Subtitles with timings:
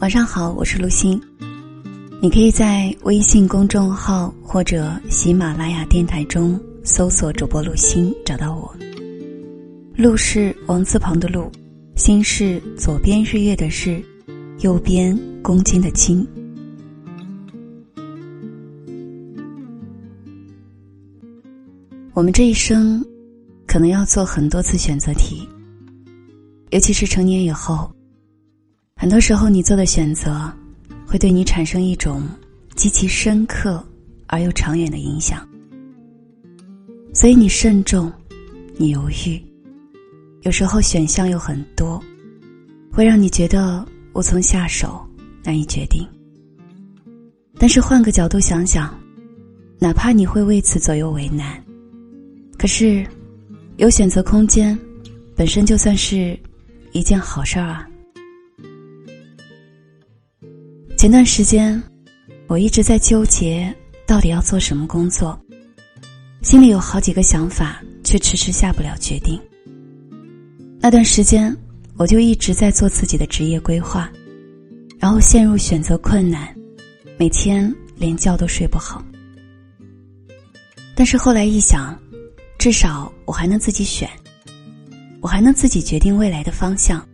[0.00, 1.20] 晚上好，我是陆欣。
[2.20, 8.74] 你可以在微信公众号或者喜马拉雅电台中搜索主播陆欣，找到我。
[9.96, 11.50] 陆是王字旁的陆，
[11.94, 14.02] 心是左边日月的日，
[14.60, 16.26] 右边公斤的斤。
[22.12, 23.02] 我们这一生，
[23.64, 25.48] 可能要做很多次选择题，
[26.70, 27.93] 尤其是成年以后。
[28.96, 30.50] 很多时候，你做的选择，
[31.06, 32.22] 会对你产生一种
[32.74, 33.84] 极其深刻
[34.28, 35.46] 而又长远的影响。
[37.12, 38.10] 所以你慎重，
[38.76, 39.42] 你犹豫，
[40.42, 42.02] 有时候选项又很多，
[42.90, 45.04] 会让你觉得无从下手，
[45.42, 46.06] 难以决定。
[47.58, 48.98] 但是换个角度想想，
[49.78, 51.62] 哪怕你会为此左右为难，
[52.56, 53.06] 可是
[53.76, 54.78] 有选择空间，
[55.36, 56.38] 本身就算是
[56.92, 57.88] 一件好事儿啊。
[61.04, 61.82] 前段时间，
[62.46, 63.70] 我一直在纠结
[64.06, 65.38] 到底要做什么工作，
[66.40, 69.38] 心里有好几个想法，却迟迟下不了决定。
[70.80, 71.54] 那段时间，
[71.98, 74.10] 我就一直在做自己的职业规划，
[74.98, 76.48] 然后陷入选择困难，
[77.18, 79.04] 每天连觉都睡不好。
[80.94, 81.94] 但是后来一想，
[82.56, 84.08] 至少我还能自己选，
[85.20, 87.06] 我还能自己决定未来的方向，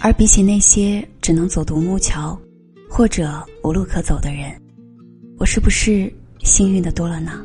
[0.00, 2.38] 而比起那些只能走独木桥。
[2.96, 4.54] 或者无路可走的人，
[5.36, 6.08] 我是不是
[6.44, 7.44] 幸运的多了呢？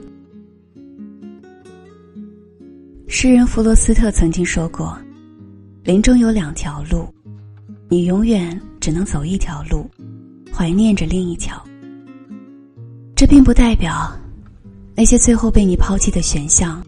[3.08, 4.96] 诗人弗罗斯特曾经说过
[5.84, 7.12] ：“林中有两条路，
[7.90, 9.90] 你永远只能走一条路，
[10.54, 11.60] 怀念着另一条。”
[13.18, 14.16] 这并不代表
[14.96, 16.86] 那些最后被你抛弃的选项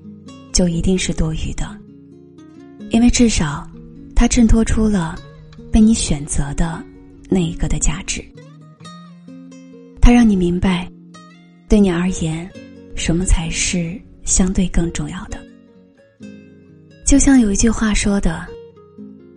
[0.54, 1.66] 就一定是多余的，
[2.92, 3.68] 因为至少
[4.16, 5.20] 它衬托出了
[5.72, 6.80] 被你选择的
[7.28, 8.24] 那一个的价值。
[10.02, 10.90] 它让你明白，
[11.70, 12.50] 对你而言，
[12.96, 15.38] 什么才是相对更重要的。
[17.06, 18.46] 就像有一句话说的：“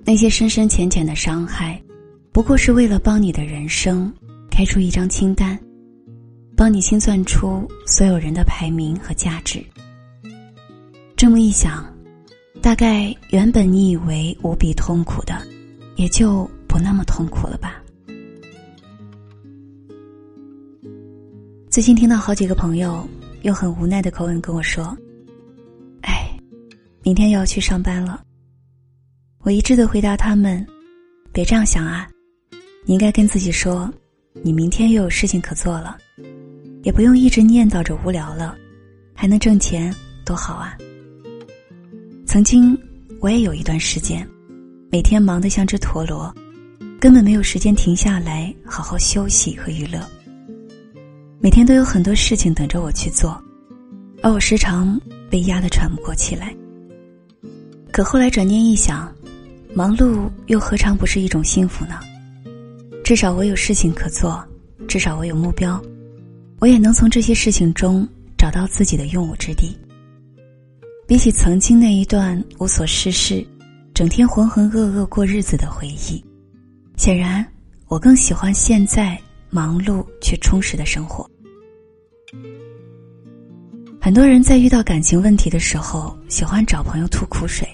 [0.05, 1.81] 那些深深浅浅的伤害，
[2.33, 4.13] 不过是为了帮你的人生
[4.51, 5.59] 开出一张清单，
[6.57, 9.63] 帮你清算出所有人的排名和价值。”
[11.15, 11.85] 这么一想，
[12.63, 15.41] 大概原本你以为无比痛苦的，
[15.97, 17.84] 也就不那么痛苦了吧。
[21.75, 23.05] 最近听到好几个朋友
[23.43, 24.97] 用很无奈的口吻跟我说
[26.07, 26.31] ：“哎，
[27.03, 28.23] 明天又要去上班了。”
[29.43, 30.65] 我一致的回答他们
[31.35, 32.09] ：“别这样想啊，
[32.85, 33.93] 你应该跟自己说，
[34.41, 35.99] 你明天又有事情可做了，
[36.85, 38.57] 也不用一直念叨着无聊了，
[39.13, 39.93] 还能挣钱，
[40.25, 40.79] 多好啊。”
[42.25, 42.79] 曾经
[43.19, 44.25] 我也有一段时间，
[44.93, 46.33] 每天忙得像只陀螺，
[47.01, 50.09] 根本没有时间停下来好好休息和娱乐。
[51.45, 53.39] 每天都有很多事情等着我去做，
[54.23, 56.57] 而我时常被压得喘不过气来。
[57.93, 59.15] 可后来转念一想，
[59.75, 62.01] 忙碌又何尝不是一种幸福呢？
[63.05, 64.43] 至少我有事情可做，
[64.89, 65.79] 至少我有目标，
[66.61, 69.77] 我也能从这些事情中找到自己的用武之地。
[71.07, 73.47] 比起曾经那一段无所事事、
[73.93, 76.25] 整天浑浑噩噩过日子的回忆，
[76.97, 77.47] 显然
[77.89, 81.29] 我更喜欢现在忙碌却充实的生活。
[84.05, 87.67] 很多人在遇到感情问题的时候，喜欢找朋友吐苦水。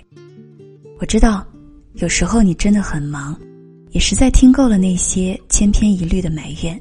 [1.01, 1.45] 我知道，
[1.95, 3.37] 有时候你真的很忙，
[3.91, 6.81] 也实在听够了那些千篇一律的埋怨，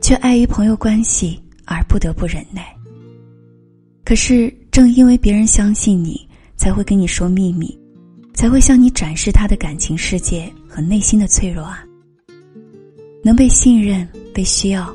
[0.00, 2.74] 却碍于朋友关系而不得不忍耐。
[4.02, 6.26] 可是，正因为别人相信你，
[6.56, 7.78] 才会跟你说秘密，
[8.32, 11.84] 才会向你展示他的感情世界和内心的脆弱啊。
[13.22, 14.90] 能被信任、被需要，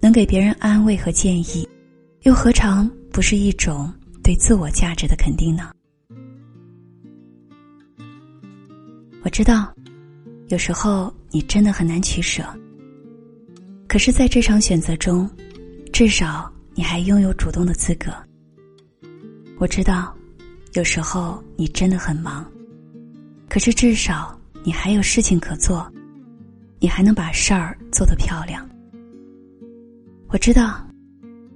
[0.00, 1.68] 能给别人安慰和建议。
[2.22, 3.92] 又何尝不是一种
[4.22, 5.72] 对自我价值的肯定呢？
[9.24, 9.74] 我知道，
[10.46, 12.44] 有时候你真的很难取舍。
[13.88, 15.28] 可是，在这场选择中，
[15.92, 18.12] 至少你还拥有主动的资格。
[19.58, 20.16] 我知道，
[20.74, 22.48] 有时候你真的很忙，
[23.48, 25.92] 可是至少你还有事情可做，
[26.78, 28.64] 你还能把事儿做得漂亮。
[30.28, 30.86] 我知道。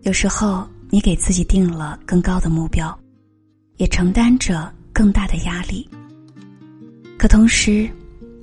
[0.06, 2.96] 有时候，你给自己定了更高的目标，
[3.76, 5.84] 也承担着更大的压力。
[7.18, 7.90] 可同时，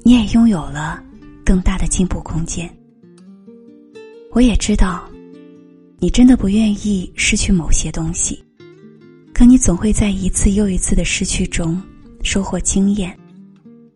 [0.03, 1.01] 你也拥有了
[1.45, 2.69] 更大的进步空间。
[4.31, 5.09] 我也知道，
[5.99, 8.43] 你真的不愿意失去某些东西，
[9.33, 11.81] 可你总会在一次又一次的失去中
[12.23, 13.17] 收获经验，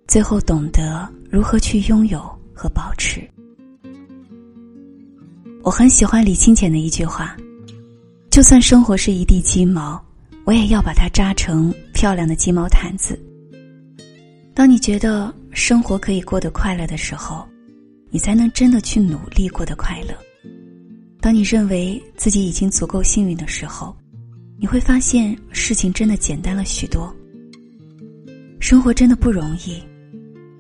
[0.08, 2.22] 最后懂得如何去拥有
[2.54, 3.30] 和保持。
[5.63, 7.36] 我很喜欢李清简的一句话
[8.38, 10.00] ：“就算生活是一地鸡毛，
[10.45, 13.19] 我也要把它扎成漂亮的鸡毛毯子。”
[14.54, 17.44] 当你觉得生活可以过得快乐的时候，
[18.12, 20.16] 你才能真的去努力过得快乐。
[21.19, 23.98] 当你认为自己已经足够幸运的时候，
[24.60, 27.12] 你会发现事情真的简单了许多。
[28.60, 29.81] 生活真的不容易，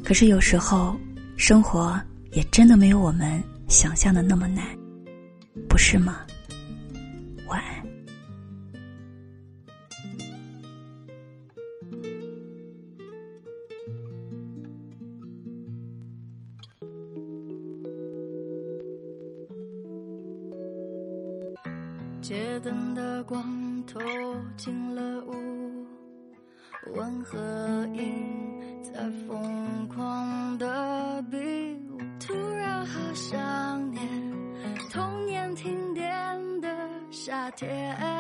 [0.03, 0.97] 可是有时候
[1.35, 1.95] 生活
[2.31, 4.65] 也真的没有我们想象的那么难，
[5.69, 6.21] 不是吗？
[22.27, 23.41] 街灯的光
[23.85, 23.97] 透
[24.57, 25.87] 进了屋，
[26.93, 27.37] 温和
[27.93, 28.03] 音
[28.83, 31.37] 在疯狂的比
[31.89, 34.05] 舞，突然好想念
[34.91, 36.67] 童年停电的
[37.09, 38.16] 夏天。